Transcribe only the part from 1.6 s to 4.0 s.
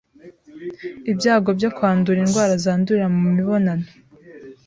kwandura indwara zandurira mu mibonano